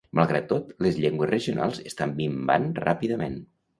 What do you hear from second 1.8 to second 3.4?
estan minvant ràpidament.